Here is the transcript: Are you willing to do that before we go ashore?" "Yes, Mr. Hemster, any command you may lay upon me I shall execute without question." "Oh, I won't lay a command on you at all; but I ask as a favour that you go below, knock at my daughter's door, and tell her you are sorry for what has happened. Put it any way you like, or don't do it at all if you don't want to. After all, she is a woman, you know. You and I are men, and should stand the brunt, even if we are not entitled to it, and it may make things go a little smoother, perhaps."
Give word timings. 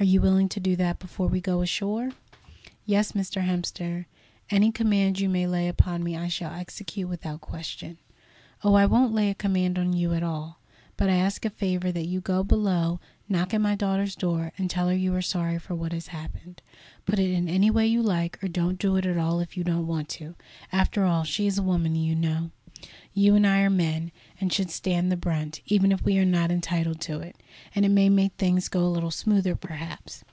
Are 0.00 0.04
you 0.04 0.20
willing 0.20 0.48
to 0.48 0.58
do 0.58 0.74
that 0.76 0.98
before 0.98 1.28
we 1.28 1.40
go 1.40 1.60
ashore?" 1.62 2.10
"Yes, 2.84 3.12
Mr. 3.12 3.46
Hemster, 3.46 4.06
any 4.50 4.72
command 4.72 5.20
you 5.20 5.28
may 5.28 5.46
lay 5.46 5.68
upon 5.68 6.02
me 6.02 6.16
I 6.16 6.26
shall 6.26 6.52
execute 6.52 7.08
without 7.08 7.40
question." 7.40 7.98
"Oh, 8.64 8.74
I 8.74 8.84
won't 8.84 9.14
lay 9.14 9.30
a 9.30 9.34
command 9.34 9.78
on 9.78 9.92
you 9.92 10.12
at 10.12 10.24
all; 10.24 10.58
but 10.96 11.08
I 11.08 11.12
ask 11.14 11.46
as 11.46 11.52
a 11.52 11.54
favour 11.54 11.92
that 11.92 12.06
you 12.08 12.20
go 12.20 12.42
below, 12.42 12.98
knock 13.28 13.54
at 13.54 13.60
my 13.60 13.76
daughter's 13.76 14.16
door, 14.16 14.52
and 14.58 14.68
tell 14.68 14.88
her 14.88 14.96
you 14.96 15.14
are 15.14 15.22
sorry 15.22 15.60
for 15.60 15.76
what 15.76 15.92
has 15.92 16.08
happened. 16.08 16.62
Put 17.06 17.20
it 17.20 17.32
any 17.32 17.70
way 17.70 17.86
you 17.86 18.02
like, 18.02 18.42
or 18.42 18.48
don't 18.48 18.80
do 18.80 18.96
it 18.96 19.06
at 19.06 19.18
all 19.18 19.38
if 19.38 19.56
you 19.56 19.62
don't 19.62 19.86
want 19.86 20.08
to. 20.16 20.34
After 20.72 21.04
all, 21.04 21.22
she 21.22 21.46
is 21.46 21.58
a 21.58 21.62
woman, 21.62 21.94
you 21.94 22.16
know. 22.16 22.50
You 23.14 23.36
and 23.36 23.46
I 23.46 23.60
are 23.60 23.70
men, 23.70 24.10
and 24.40 24.52
should 24.52 24.70
stand 24.70 25.12
the 25.12 25.16
brunt, 25.16 25.60
even 25.66 25.92
if 25.92 26.02
we 26.02 26.18
are 26.18 26.24
not 26.24 26.50
entitled 26.50 27.00
to 27.02 27.20
it, 27.20 27.36
and 27.76 27.84
it 27.84 27.90
may 27.90 28.08
make 28.08 28.32
things 28.34 28.68
go 28.68 28.84
a 28.84 28.88
little 28.90 29.12
smoother, 29.12 29.54
perhaps." 29.54 30.24